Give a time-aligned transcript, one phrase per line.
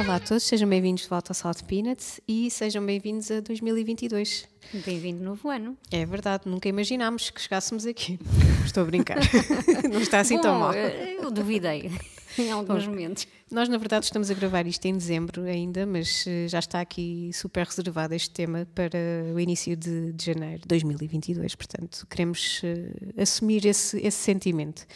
[0.00, 4.48] Olá a todos, sejam bem-vindos de volta ao Salt Peanuts e sejam bem-vindos a 2022.
[4.86, 5.76] Bem-vindo novo ano.
[5.90, 8.18] É verdade, nunca imaginámos que chegássemos aqui.
[8.64, 9.18] Estou a brincar.
[9.92, 10.72] Não está assim tão Bom, mal.
[10.72, 11.90] eh, Eu duvidei
[12.38, 13.26] em alguns momentos.
[13.50, 17.30] Nós, na verdade, estamos a gravar isto em dezembro ainda, mas eh, já está aqui
[17.34, 18.96] super reservado este tema para
[19.34, 21.54] o início de, de janeiro de 2022.
[21.56, 24.86] Portanto, queremos eh, assumir esse, esse sentimento.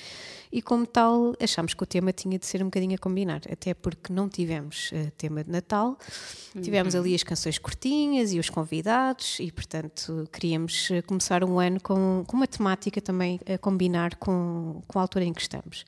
[0.53, 3.75] E, como tal, achámos que o tema tinha de ser um bocadinho a combinar, até
[3.75, 5.99] porque não tivemos eh, tema de Natal,
[6.63, 11.81] tivemos ali as canções curtinhas e os convidados, e, portanto, queríamos eh, começar um ano
[11.83, 15.85] com, com uma temática também a combinar com, com a altura em que estamos.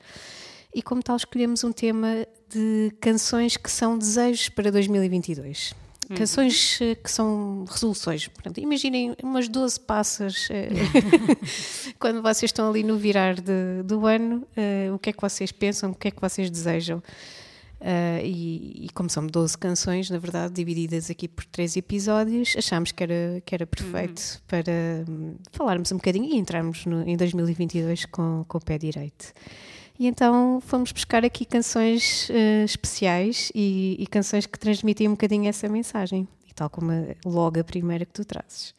[0.74, 5.72] E como tal, escolhemos um tema de canções que são desejos para 2022.
[6.16, 8.28] Canções eh, que são resoluções.
[8.28, 10.46] Portanto, imaginem umas 12 passas
[11.98, 15.50] quando vocês estão ali no virar de- do ano, eh, o que é que vocês
[15.50, 17.02] pensam, o que é que vocês desejam.
[17.80, 22.90] Ah, e, e como são 12 canções, na verdade, divididas aqui por três episódios, achámos
[22.92, 24.72] que era, que era perfeito para
[25.08, 29.32] hum, falarmos um bocadinho e entrarmos no- em 2022 com, com o pé direito.
[29.98, 35.48] E então fomos buscar aqui canções eh, especiais e, e canções que transmitem um bocadinho
[35.48, 38.74] essa mensagem, e tal como a, logo a primeira que tu trazes.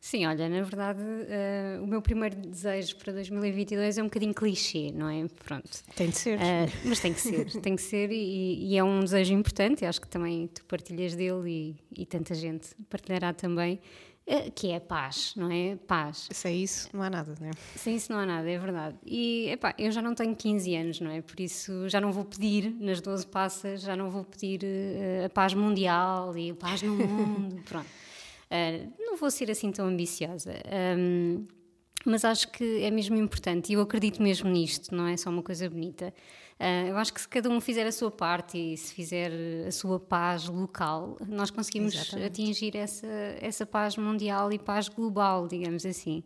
[0.00, 4.90] Sim, olha, na verdade, eh, o meu primeiro desejo para 2022 é um bocadinho clichê,
[4.94, 5.26] não é?
[5.44, 5.68] Pronto.
[5.94, 6.40] Tem de ser.
[6.40, 10.00] Eh, mas tem que ser, tem que ser e, e é um desejo importante, acho
[10.00, 13.78] que também tu partilhas dele e, e tanta gente partilhará também,
[14.26, 15.76] eh, que é a paz, não é?
[15.76, 16.28] Paz.
[16.32, 17.52] Sem isso, não há nada, não é?
[17.76, 18.96] Sem isso não há nada, é verdade.
[19.04, 21.20] E epá, eu já não tenho 15 anos, não é?
[21.20, 24.60] Por isso já não vou pedir nas 12 passas, já não vou pedir
[25.26, 27.86] a paz mundial e a paz no mundo, pronto.
[28.50, 30.52] Eh, não vou ser assim tão ambiciosa.
[30.66, 31.46] Ahm,
[32.04, 35.42] mas acho que é mesmo importante e eu acredito mesmo nisto, não é só uma
[35.42, 36.12] coisa bonita.
[36.58, 39.30] Ah, eu acho que se cada um fizer a sua parte e se fizer
[39.66, 42.26] a sua paz local, nós conseguimos Exatamente.
[42.26, 43.06] atingir essa,
[43.40, 46.22] essa paz mundial e paz global, digamos assim.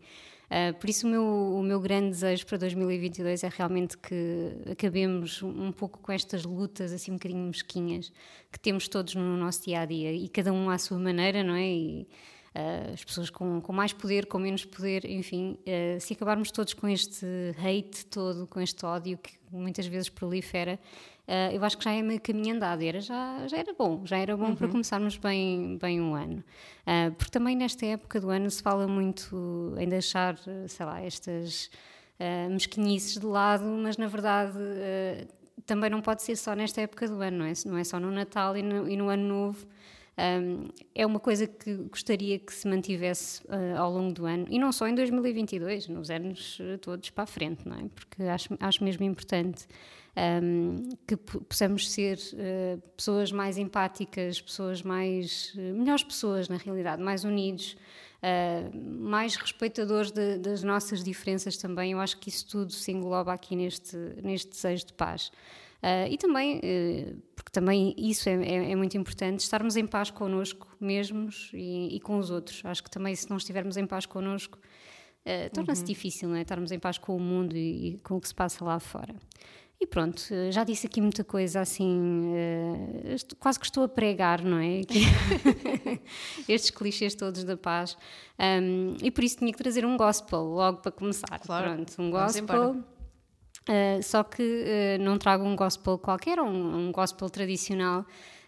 [0.50, 5.42] Ah, por isso, o meu, o meu grande desejo para 2022 é realmente que acabemos
[5.42, 8.12] um pouco com estas lutas assim um bocadinho mesquinhas
[8.52, 11.54] que temos todos no nosso dia a dia e cada um à sua maneira, não
[11.54, 11.66] é?
[11.66, 12.08] E,
[12.54, 16.74] ah, as pessoas com, com mais poder, com menos poder, enfim, ah, se acabarmos todos
[16.74, 17.26] com este
[17.58, 20.78] hate todo, com este ódio que muitas vezes prolifera,
[21.26, 24.18] ah, eu acho que já é meio caminho andado, era, já, já era bom, já
[24.18, 26.44] era bom para começarmos bem, bem um ano.
[26.86, 30.36] Ah, porque também nesta época do ano se fala muito em deixar,
[30.68, 31.70] sei lá, estas
[32.20, 34.58] ah, mesquinhices de lado, mas na verdade
[35.66, 38.10] também não pode ser só nesta época do ano, não é, não é só no
[38.10, 39.66] Natal e no, e no Ano Novo.
[40.16, 44.60] Um, é uma coisa que gostaria que se mantivesse uh, ao longo do ano e
[44.60, 47.88] não só em 2022, nos anos uh, todos para a frente, não é?
[47.92, 49.66] Porque acho, acho mesmo importante
[50.16, 55.52] um, que po- possamos ser uh, pessoas mais empáticas, pessoas mais.
[55.56, 57.76] uh, melhores pessoas, na realidade, mais unidos.
[58.22, 63.32] uh, mais respeitadores de- das nossas diferenças também, eu acho que isso tudo se engloba
[63.32, 65.30] aqui neste, neste desejo de paz.
[65.82, 70.10] Uh, e também, uh, porque também isso é, é- é muito importante, estarmos em paz
[70.10, 72.62] connosco mesmos e, e com os outros.
[72.64, 74.58] Acho que também, se não estivermos em paz connosco,
[75.26, 76.40] uh, torna-se difícil não é?
[76.40, 79.14] estarmos em paz com o mundo e, e com o que se passa lá fora.
[79.80, 84.58] E pronto, já disse aqui muita coisa assim, uh, quase que estou a pregar, não
[84.58, 84.80] é?
[86.48, 87.96] Estes clichês todos da paz.
[88.38, 91.38] Um, e por isso tinha que trazer um gospel logo para começar.
[91.40, 91.74] Claro.
[91.74, 92.84] Pronto, um gospel.
[93.68, 98.00] Uh, só que uh, não trago um gospel qualquer, um, um gospel tradicional.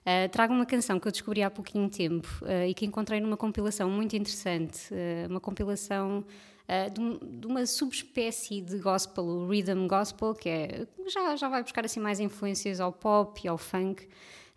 [0.02, 2.28] Uh, trago uma canção que eu descobri há pouquinho tempo
[2.68, 4.88] e que encontrei numa compilação muito interessante,
[5.28, 6.24] uma compilação
[6.68, 11.62] uh, de, de uma subespécie de gospel, o rhythm gospel, que é, já, já vai
[11.62, 14.06] buscar assim mais influências ao pop e ao funk.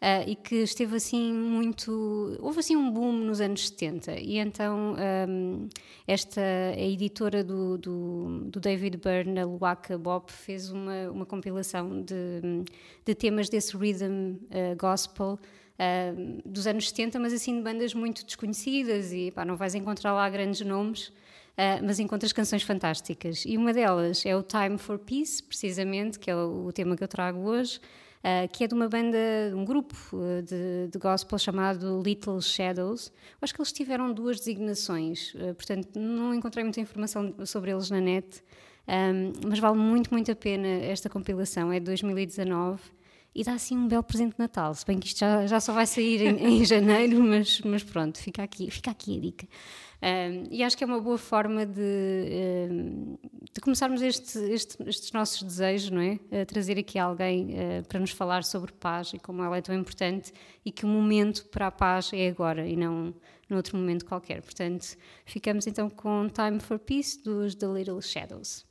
[0.01, 2.37] Uh, e que esteve assim muito.
[2.39, 4.95] Houve assim um boom nos anos 70, e então
[5.27, 5.67] um,
[6.07, 12.01] esta a editora do, do, do David Byrne, a Luaka Bop, fez uma, uma compilação
[12.01, 12.63] de,
[13.03, 15.37] de temas desse rhythm uh, gospel.
[15.77, 20.13] uh, dos anos 70, mas assim de bandas muito desconhecidas, e pá, não vais encontrar
[20.13, 21.11] lá grandes nomes,
[21.59, 23.43] Uh, mas encontras canções fantásticas.
[23.45, 27.07] E uma delas é o Time for Peace, precisamente, que é o, tema que eu
[27.07, 27.81] trago hoje,
[28.19, 29.17] uh, que é de uma banda,
[29.53, 33.07] um grupo uh, de, de gospel chamado Little Shadows.
[33.07, 37.89] Eu acho que eles tiveram duas designações, uh, portanto não encontrei muita informação sobre eles
[37.89, 38.41] na net,
[38.87, 42.81] um, mas vale muito, muito a pena esta compilação, é de 2019.
[43.35, 44.73] e dá assim um belo presente de Natal.
[44.73, 48.17] Se bem que isto já, já só vai sair em, em janeiro, mas, mas pronto,
[48.17, 49.47] fica aqui, fica aqui a dica.
[50.49, 52.69] E acho que é uma boa forma de,
[53.53, 56.19] de começarmos este, este, estes nossos desejos, não é?
[56.41, 59.75] A trazer aqui alguém uh, para nos falar sobre paz e como ela é tão
[59.75, 60.31] importante
[60.65, 63.13] e que o momento para a paz é agora e não
[63.49, 64.41] noutro momento qualquer.
[64.41, 68.65] Portanto, ficamos então com Time for Peace dos The Little Shadows.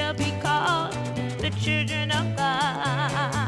[0.00, 0.94] shall be called
[1.40, 3.39] the children of God.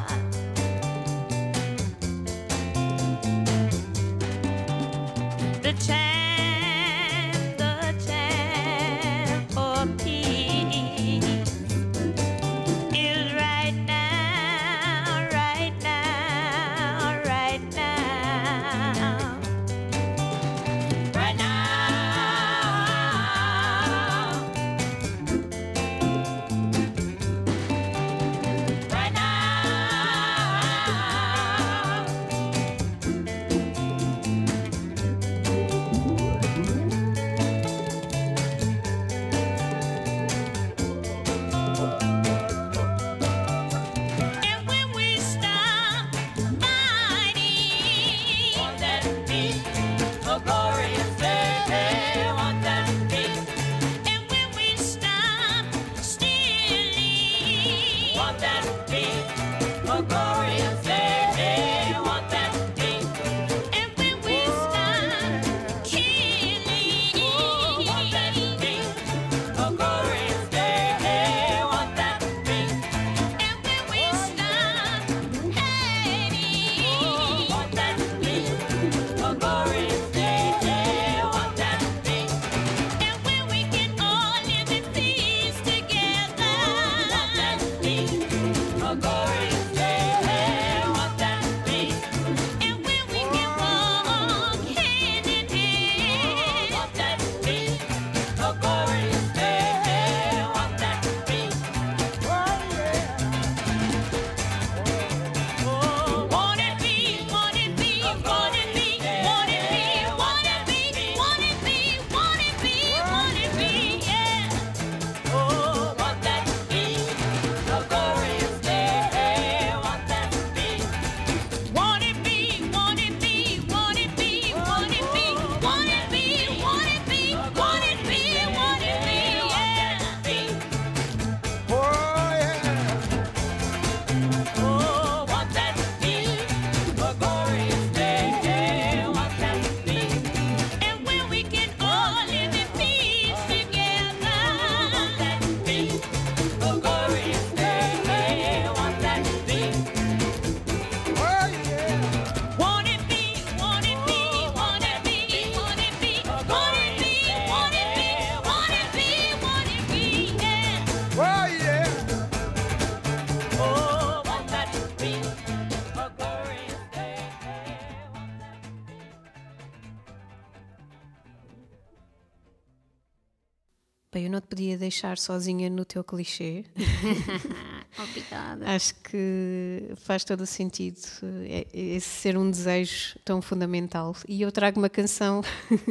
[174.82, 176.64] Deixar sozinha no teu clichê.
[177.98, 178.68] Obrigada.
[178.68, 180.98] Acho que faz todo o sentido
[181.44, 184.16] é, esse ser um desejo tão fundamental.
[184.26, 185.42] E eu trago uma canção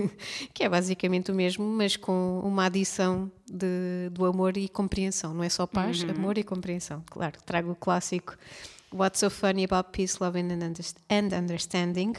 [0.53, 5.33] que é basicamente o mesmo, mas com uma adição de, do amor e compreensão.
[5.33, 6.10] Não é só paz, uhum.
[6.12, 7.03] amor e compreensão.
[7.10, 8.38] Claro, trago o clássico
[8.93, 12.13] What's So Funny About Peace, Love and Understanding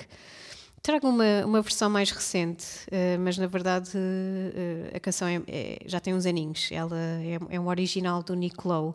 [0.83, 5.79] Trago uma, uma versão mais recente, uh, mas na verdade uh, a canção é, é,
[5.87, 6.71] já tem uns aninhos.
[6.73, 8.93] Ela é, é um original do Nick Lowe,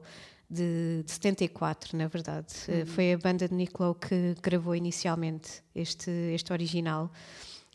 [0.50, 2.53] de, de 74, na verdade.
[2.67, 2.82] Uhum.
[2.82, 7.10] Uh, foi a banda de Nick Lowe que gravou inicialmente este, este original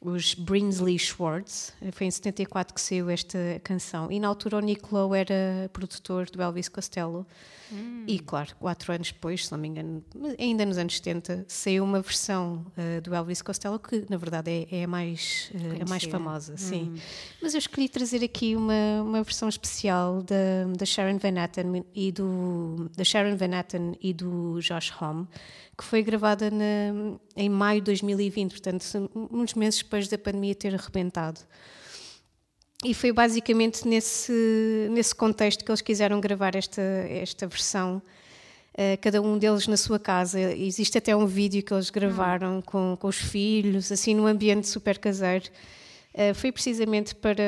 [0.03, 1.73] os Brinsley Schwartz.
[1.93, 4.11] Foi em 74 que saiu esta canção.
[4.11, 7.27] E na altura o Nick Lowe era produtor do Elvis Costello.
[7.73, 8.05] Hum.
[8.07, 10.05] E claro, quatro anos depois, se não me engano,
[10.39, 14.81] ainda nos anos 70, saiu uma versão uh, do Elvis Costello que na verdade é,
[14.81, 16.55] é a, mais, uh, a mais famosa.
[16.55, 16.59] Hum.
[16.59, 16.95] Sim.
[17.41, 22.13] Mas eu escolhi trazer aqui uma, uma versão especial da, da Sharon Van Etten e
[22.13, 25.27] do da Sharon Van Etten e do Josh Homme
[25.77, 30.75] que foi gravada na, em maio de 2020, portanto, uns meses depois da pandemia ter
[30.75, 31.41] arrebentado.
[32.85, 38.03] E foi basicamente nesse, nesse contexto que eles quiseram gravar esta, esta versão,
[38.75, 40.41] uh, cada um deles na sua casa.
[40.41, 42.63] Existe até um vídeo que eles gravaram hum.
[42.63, 45.45] com, com os filhos, assim, num ambiente super caseiro.
[46.13, 47.43] Uh, foi precisamente para,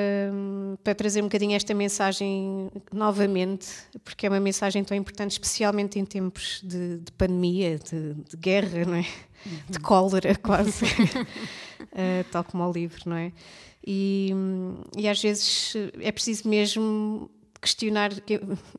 [0.82, 3.66] para trazer um bocadinho esta mensagem novamente,
[4.04, 8.84] porque é uma mensagem tão importante, especialmente em tempos de, de pandemia, de, de, guerra,
[8.86, 9.06] não é?
[9.46, 9.58] Uhum.
[9.68, 13.32] De cólera, quase, uh, tal como o livro, não é?
[13.86, 14.30] E,
[14.96, 18.10] e às vezes é preciso mesmo questionar,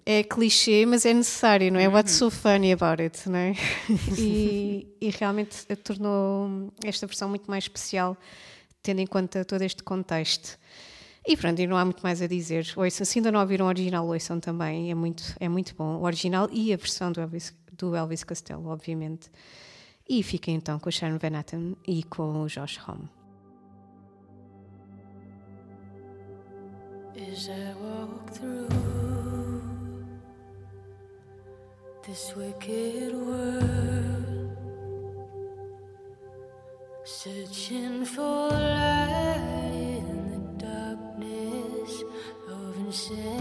[0.05, 1.87] é clichê, mas é necessário, não é?
[1.87, 3.53] What's so funny about it, não é?
[4.17, 8.17] E, e realmente tornou esta versão muito mais especial
[8.85, 10.59] tendo em conta todo este contexto.
[11.27, 12.71] E pronto, e não há muito mais a dizer.
[12.75, 15.97] Ouçam, se ainda não ouviram o original, ouçam também, é muito, é muito bom.
[15.97, 19.31] O original e a versão do Elvis, do Elvis Costello, obviamente.
[20.07, 23.09] E fiquem então com o Sharon Van Etten e com o Josh Homme.
[27.15, 28.67] As I walk through
[32.03, 34.35] this wicked world
[37.07, 42.03] Searching for light in the darkness
[42.49, 43.35] of insanity.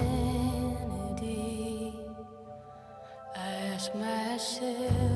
[3.35, 5.14] I ask myself,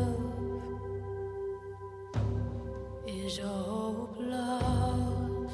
[3.38, 5.50] So blood?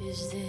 [0.00, 0.41] Is this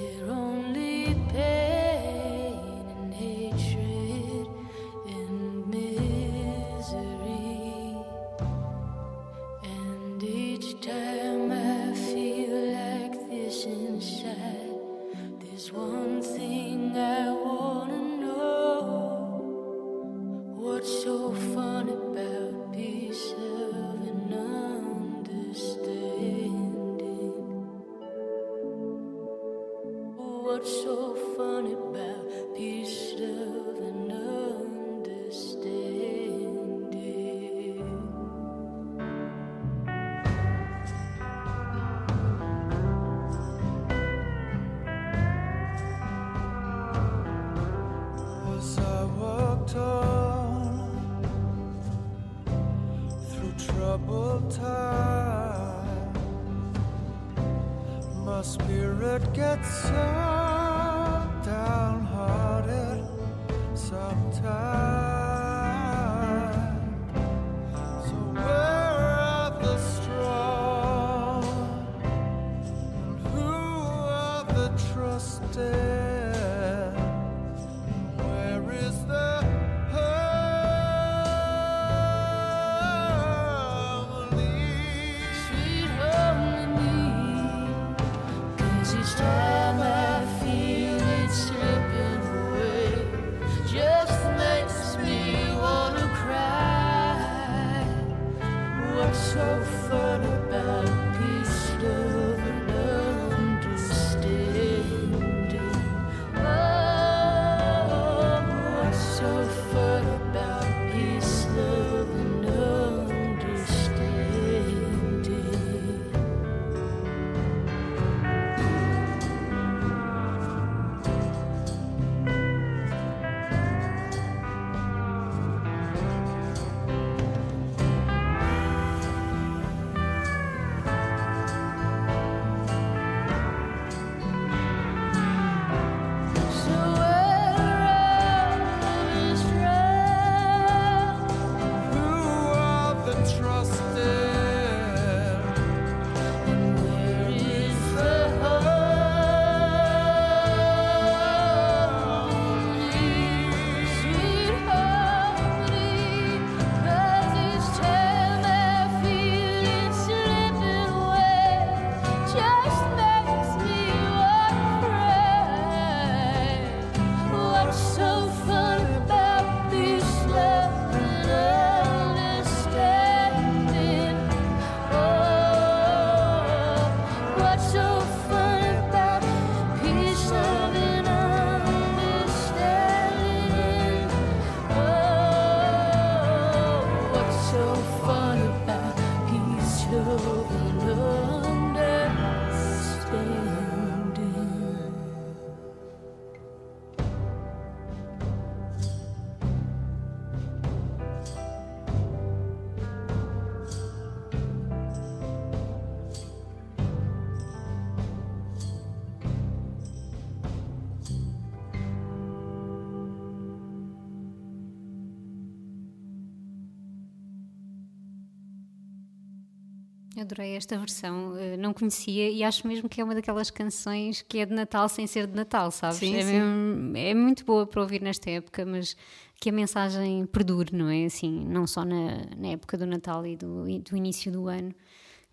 [220.20, 224.38] Adorei esta versão, uh, não conhecia e acho mesmo que é uma daquelas canções que
[224.38, 225.98] é de Natal sem ser de Natal, sabes?
[225.98, 226.40] Sim, é, sim.
[226.40, 228.96] Mesmo, é muito boa para ouvir nesta época, mas
[229.42, 231.06] que a mensagem perdure, não é?
[231.06, 234.74] Assim, não só na, na época do Natal e do, e do início do ano,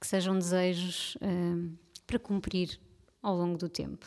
[0.01, 1.71] que sejam desejos uh,
[2.07, 2.81] para cumprir
[3.23, 4.07] ao longo do tempo.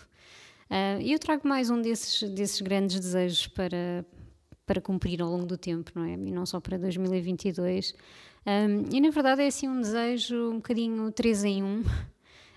[1.01, 4.03] E eu trago mais um desses, desses grandes desejos para,
[4.65, 6.13] para cumprir ao longo do tempo, não é?
[6.13, 7.93] E não só para 2022.
[8.45, 11.83] Um, e na verdade é assim um desejo um bocadinho três em um,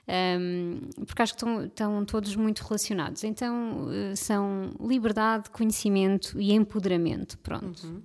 [0.08, 3.25] um porque acho que estão, estão, todos muito relacionados.
[3.25, 7.38] Então uh, são liberdade, conhecimento e empoderamento.
[7.38, 7.86] Pronto.
[7.86, 8.02] Uhum.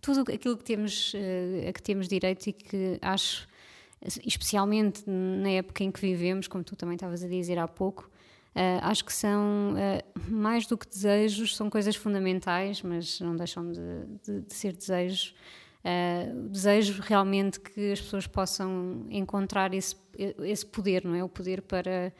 [0.00, 3.48] Tudo aquilo que temos, uh, a que temos direito e que acho,
[4.24, 8.10] especialmente na época em que vivemos, como tu também estavas a dizer há pouco,
[8.54, 13.72] Uh, acho que são uh, mais do que desejos, são coisas fundamentais, mas não deixam
[13.72, 13.80] de,
[14.22, 15.34] de, de ser desejos.
[15.84, 19.96] Uh, desejo realmente que as pessoas possam encontrar esse,
[20.42, 21.24] esse poder, não é?
[21.24, 22.14] O poder para,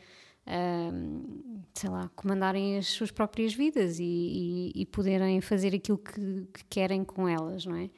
[1.73, 6.65] sei lá, comandarem as suas próprias vidas e, e, e poderem fazer aquilo que, que
[6.69, 7.89] querem com elas, não é?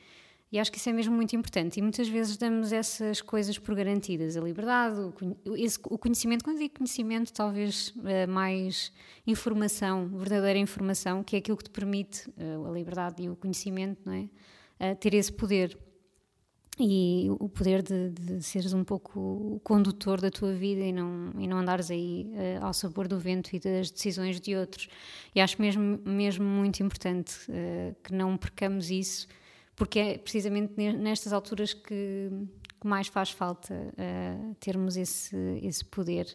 [0.50, 1.78] E acho que isso é mesmo muito importante.
[1.78, 5.00] E muitas vezes damos essas coisas por garantidas: a liberdade,
[5.84, 6.44] o conhecimento.
[6.44, 8.92] Quando digo conhecimento, talvez eh, mais
[9.26, 14.00] informação, verdadeira informação, que é aquilo que te permite eh, a liberdade e o conhecimento,
[14.04, 14.28] não é?
[14.78, 15.76] Eh, ter esse poder.
[16.78, 21.32] E o poder de, de, seres um pouco o condutor da tua vida e não,
[21.38, 22.30] e não andares aí
[22.60, 24.86] ao sabor do vento e das decisões de outros.
[25.34, 27.34] E acho mesmo, mesmo muito importante
[28.04, 29.26] que não percamos isso
[29.76, 32.30] porque é precisamente nestas alturas que,
[32.80, 36.26] que mais faz falta uh, termos esse, esse poder.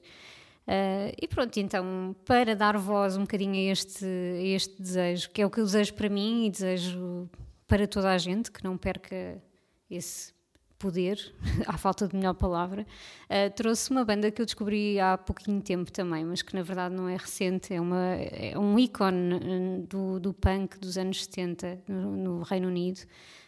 [0.67, 5.41] Uh, e pronto, então, para dar voz um bocadinho a este, a este desejo, que
[5.41, 7.27] é o que eu desejo para mim e desejo
[7.67, 9.41] para toda a gente, que não perca
[9.89, 10.31] esse
[10.81, 11.33] poder,
[11.67, 12.81] à falta de melhor palavra,
[13.29, 16.95] uh, trouxe uma banda que eu descobri há pouquinho tempo também, mas que na verdade
[16.95, 22.17] não é recente, é, uma, é um ícone do, do punk dos anos 70 no,
[22.17, 23.01] no Reino Unido.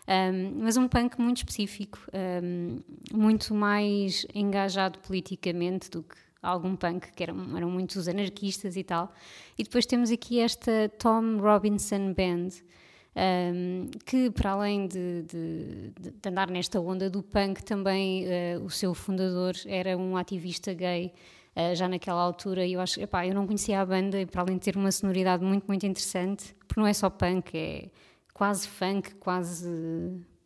[0.05, 2.79] Um, mas um punk muito específico, um,
[3.11, 9.13] muito mais engajado politicamente do que algum punk, que eram, eram muitos anarquistas e tal.
[9.57, 12.49] E depois temos aqui esta Tom Robinson Band,
[13.15, 18.69] um, que para além de, de, de, andar nesta onda do punk, também uh, o
[18.69, 21.13] seu fundador era um ativista gay.
[21.55, 24.41] Uh, já naquela altura, e eu acho, epá, eu não conhecia a banda, e para
[24.41, 27.89] além de ter uma sonoridade muito, muito interessante, porque não é só punk, é,
[28.33, 29.69] quase funk, quase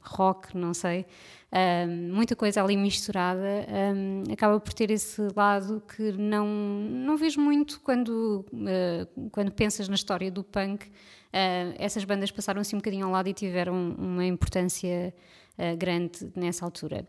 [0.01, 1.05] rock, não sei,
[1.49, 7.39] um, muita coisa ali misturada, um, acaba por ter esse lado que não, não vejo
[7.39, 10.85] muito quando, uh, quando pensas na história do punk.
[10.87, 15.13] Uh, essas bandas passaram assim um bocadinho ao lado e tiveram uma importância
[15.57, 17.07] uh, grande nessa altura.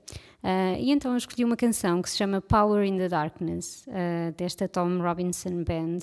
[0.78, 3.84] e então eu escolhi uma canção que se chama Power in the Darkness,
[4.36, 5.98] desta Tom Robinson Band.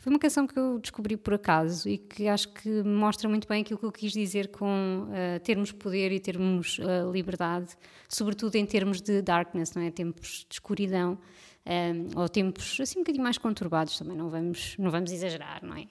[0.00, 3.60] Foi uma canção que eu descobri por acaso e que acho que mostra muito bem
[3.60, 7.76] aquilo que eu quis dizer com uh, termos poder e termos uh, liberdade,
[8.08, 9.90] sobretudo em termos de darkness, não é?
[9.90, 11.18] Tempos de escuridão.
[11.66, 15.62] Um, eh, ou tempos assim um bocadinho mais conturbados também, não vamos, não vamos exagerar,
[15.62, 15.86] não é?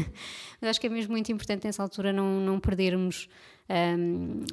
[0.58, 3.28] Mas acho que é mesmo muito importante nessa altura não, não perdermos
[3.72, 4.44] um,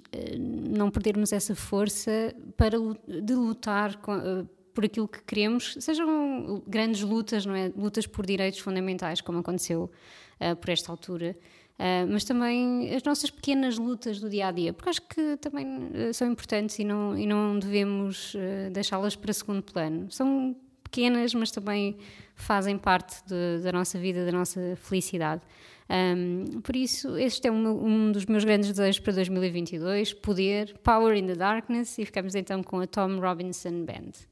[0.73, 2.77] não perdermos essa força para
[3.08, 7.71] de lutar com, por aquilo que queremos, sejam grandes lutas, não é?
[7.75, 9.91] Lutas por direitos fundamentais, como aconteceu
[10.39, 11.36] uh, por esta altura,
[11.73, 15.67] uh, mas também as nossas pequenas lutas do dia a dia, porque acho que também
[15.67, 18.36] uh, são importantes e não, e não devemos
[18.71, 20.10] deixá-las para segundo plano.
[20.10, 21.97] São pequenas, mas também
[22.41, 25.41] fazem parte de, da nossa vida, da nossa felicidade.
[25.89, 31.15] Um, por isso, este é um, um, dos meus grandes desejos para 2022: poder, power
[31.15, 34.28] in the darkness, e ficamos então com a Tom Robinson Band.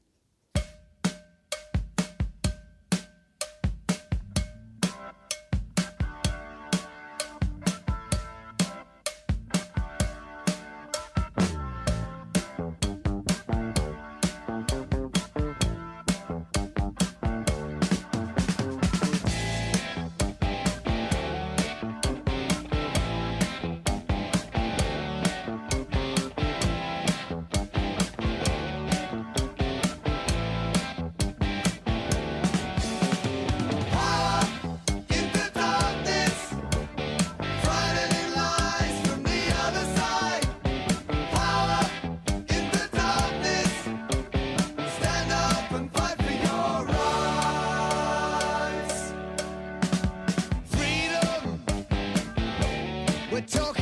[53.38, 53.77] We're talking.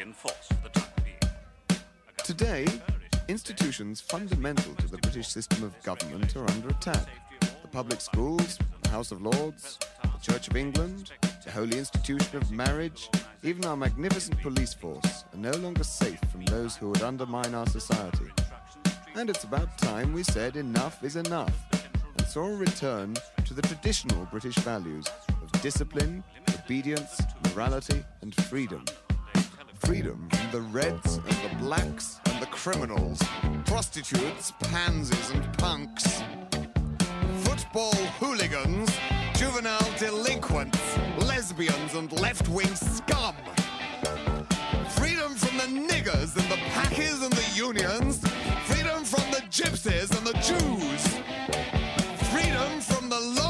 [0.00, 1.78] In force for the time being.
[2.22, 2.64] Today,
[3.26, 7.08] institutions fundamental to the British system of government are under attack.
[7.40, 11.10] The public schools, the House of Lords, the Church of England,
[11.44, 13.10] the holy institution of marriage,
[13.42, 17.66] even our magnificent police force are no longer safe from those who would undermine our
[17.66, 18.30] society.
[19.16, 21.52] And it's about time we said enough is enough
[22.16, 25.06] and saw a return to the traditional British values
[25.42, 26.22] of discipline,
[26.64, 27.20] obedience,
[27.52, 28.84] morality, and freedom.
[29.88, 33.22] Freedom from the reds and the blacks and the criminals,
[33.64, 36.22] prostitutes, pansies, and punks.
[37.44, 38.90] Football hooligans,
[39.34, 40.78] juvenile delinquents,
[41.26, 43.34] lesbians, and left wing scum.
[44.90, 48.18] Freedom from the niggers and the packers and the unions.
[48.66, 51.02] Freedom from the gypsies and the Jews.
[52.28, 53.47] Freedom from the long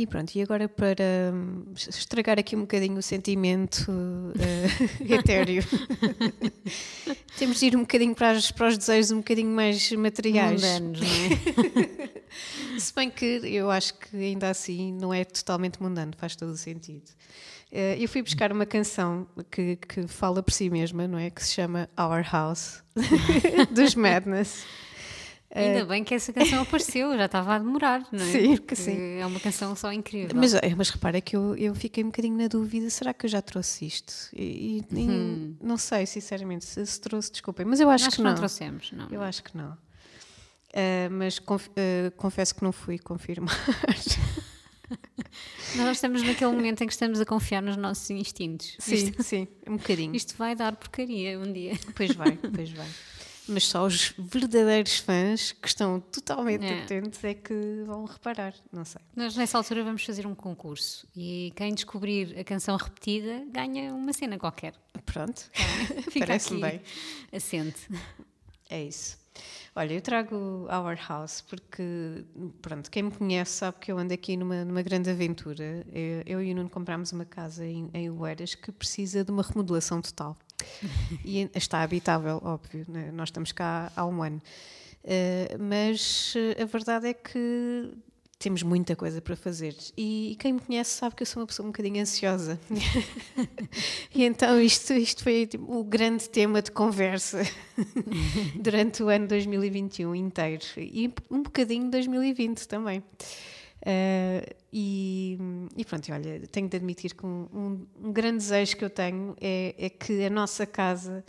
[0.00, 3.84] E pronto, e agora para hum, estragar aqui um bocadinho o sentimento
[4.38, 4.66] eh,
[5.14, 5.62] etéreo,
[7.38, 10.62] temos de ir um bocadinho para, as- para os desejos um bocadinho mais materiais.
[10.62, 12.20] Mundanos, não é?
[12.80, 16.56] Se bem que eu acho que ainda assim não é totalmente mundano, faz todo o
[16.56, 17.10] sentido.
[17.70, 21.28] Eh, Eu fui buscar uma canção que, que fala por si mesma, não é?
[21.28, 22.82] Que se chama Our House,
[23.70, 24.64] dos Madness.
[25.52, 28.32] Ainda bem que essa canção apareceu, já estava a demorar, não é?
[28.32, 28.96] Sim, Porque sim.
[29.18, 30.30] É uma canção só incrível.
[30.34, 33.30] Mas, eh, mas repara que eu, eu fiquei um bocadinho na dúvida: será que eu
[33.30, 34.14] já trouxe isto?
[34.32, 38.22] E, e- e não sei, sinceramente, se, se trouxe, desculpem, mas eu acho, Acho que
[38.22, 38.36] não não.
[38.38, 39.08] trouxemos, não.
[39.10, 39.76] Eu acho que não.
[40.72, 43.54] Eh, mas conf- eh, confesso que não fui confirmar.
[45.76, 48.76] Nós estamos naquele momento em que estamos a confiar nos nossos instintos.
[48.78, 50.14] sim, Isto, sim, um bocadinho.
[50.14, 51.72] isto vai dar porcaria um dia.
[51.94, 52.88] Pois vai, pois vai.
[53.52, 56.82] Mas só os verdadeiros fãs que estão totalmente É.
[56.84, 59.00] atentos é que vão reparar, não sei.
[59.16, 64.12] Nós nessa altura vamos fazer um concurso e quem descobrir a canção repetida ganha uma
[64.12, 64.74] cena qualquer.
[65.04, 65.50] Pronto,
[66.10, 66.80] Fica parece-me bem.
[67.32, 67.88] assente.
[68.68, 69.18] É isso.
[69.74, 72.24] Olha, eu trago Our House porque,
[72.60, 75.86] pronto, quem me conhece sabe que eu ando aqui numa, numa grande aventura.
[75.92, 79.42] Eu, eu e o Nuno comprámos uma casa em, em Oeiras que precisa de uma
[79.42, 80.36] remodelação total.
[81.24, 83.10] E está habitável, óbvio, né?
[83.12, 84.42] nós estamos cá há um ano.
[85.02, 87.90] Eh, mas eh, a verdade é que
[88.40, 89.76] temos muita coisa para fazer.
[89.96, 92.58] E, quem me conhece sabe que eu sou uma pessoa um bocadinho ansiosa.
[94.14, 97.42] e então isto, isto foi tipo, o grande tema de conversa
[98.58, 103.00] durante o ano 2021 inteiro e um bocadinho 2020 também.
[103.00, 105.38] Uh, e,
[105.76, 109.36] e pronto, olha, tenho de admitir que um, um- um grande desejo que eu tenho
[109.38, 111.22] é, é que a nossa casa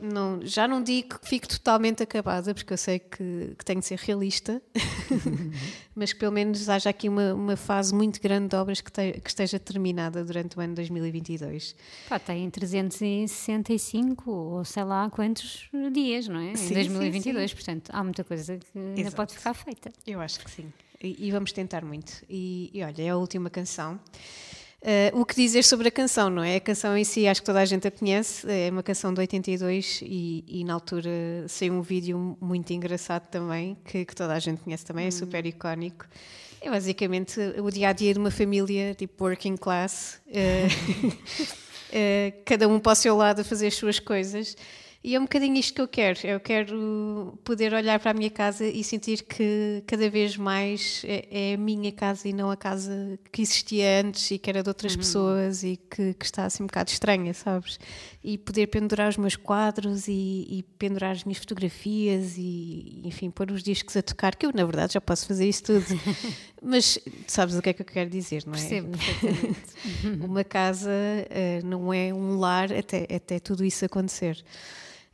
[0.00, 3.86] não- já não digo que fique totalmente acabada, porque eu sei que, que tenho de
[3.86, 4.62] ser realista,
[5.94, 9.20] mas que pelo menos haja aqui uma, uma fase muito grande de obras que, te-
[9.20, 11.74] que esteja terminada durante o ano 2022.
[12.08, 16.54] Pá, tem 365 ou sei lá quantos dias, não é?
[16.54, 19.16] Sim, em sim, 2022, portanto há muita coisa que ainda Exato.
[19.16, 19.92] pode ficar feita.
[20.06, 20.72] Eu acho que sim.
[21.02, 22.22] E, e vamos tentar muito.
[22.30, 23.98] E, e olha, é a última canção.
[24.84, 26.56] Eh, o que dizer sobre a canção, não é?
[26.56, 28.44] A canção em si, acho que toda a gente a conhece.
[28.50, 31.10] É uma canção de 82 e, e na altura
[31.46, 35.46] saiu um vídeo muito engraçado também, que, que toda a gente conhece também, é super
[35.46, 36.06] icónico.
[36.60, 40.66] É basicamente o dia a dia de uma família tipo working class, eh,
[41.92, 44.56] eh, cada um para o seu lado a fazer as suas coisas.
[45.04, 46.18] E é um bocadinho isto que eu quero.
[46.22, 51.50] Eu quero poder olhar para a minha casa e sentir que cada vez mais é,
[51.50, 54.68] é a minha casa e não a casa que existia antes e que era de
[54.68, 57.80] outras pessoas e que, que está assim um bocado estranha, sabes?
[58.22, 63.50] E poder pendurar os meus quadros e, e pendurar as minhas fotografias e, enfim, pôr
[63.50, 65.84] os discos a tocar, que eu na verdade já posso fazer isso tudo.
[66.62, 68.56] Mas sabes o que é que eu quero dizer, não é?
[68.56, 68.92] Percebo.
[70.24, 70.92] Uma casa
[71.28, 74.44] eh, não é um lar até, até tudo isso acontecer.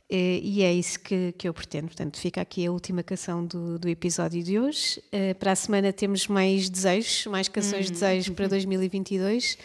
[0.09, 1.87] Eh, e é isso que, que eu pretendo.
[1.87, 5.01] Portanto, fica aqui a última canção do, do episódio de hoje.
[5.11, 9.57] Eh, para a semana temos mais desejos, mais canções de desejos para 2022.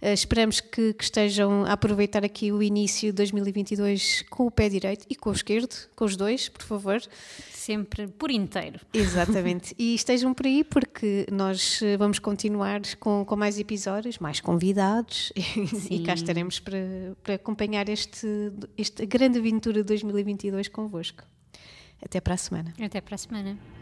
[0.00, 4.68] Eh, esperamos que, que estejam a aproveitar aqui o início de 2022 com o pé
[4.68, 7.00] direito e com o esquerdo, com os dois, por favor.
[7.62, 8.80] Sempre por inteiro.
[8.92, 9.72] Exatamente.
[9.82, 15.32] E estejam por aí porque nós eh, vamos continuar com, com mais episódios, mais convidados
[15.90, 16.78] e cá estaremos para,
[17.22, 18.26] para acompanhar este,
[18.76, 21.24] esta grande aventura de 2022 convosco.
[22.04, 22.74] Até para a semana.
[22.80, 23.81] Até para a semana.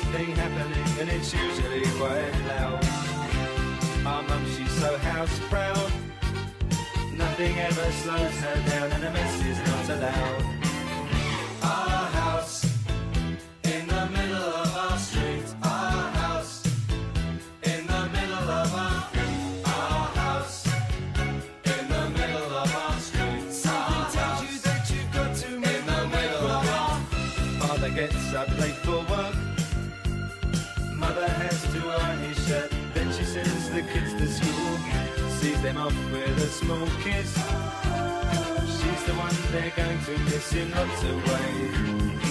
[0.11, 2.85] something happening, and it's usually quite loud.
[4.05, 5.91] Our mum, she's so house proud.
[7.13, 10.60] Nothing ever slows her down, and a mess is not allowed.
[36.51, 37.33] Small kiss.
[38.65, 42.30] She's the one they're going to miss in lots of ways.